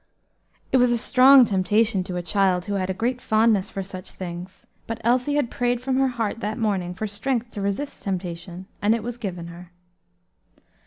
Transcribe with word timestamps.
It 0.71 0.77
was 0.77 0.91
a 0.91 0.97
strong 0.97 1.45
temptation 1.45 2.03
to 2.05 2.15
a 2.17 2.23
child 2.23 2.65
who 2.65 2.73
had 2.73 2.89
a 2.89 2.91
great 2.95 3.21
fondness 3.21 3.69
for 3.69 3.83
such 3.83 4.09
things, 4.13 4.65
but 4.87 4.99
Elsie 5.03 5.35
had 5.35 5.51
prayed 5.51 5.79
from 5.79 5.97
her 5.97 6.07
heart 6.07 6.39
that 6.39 6.57
morning 6.57 6.95
for 6.95 7.05
strength 7.05 7.51
to 7.51 7.61
resist 7.61 8.01
temptation, 8.01 8.65
and 8.81 8.95
it 8.95 9.03
was 9.03 9.17
given 9.19 9.45
her. 9.49 9.71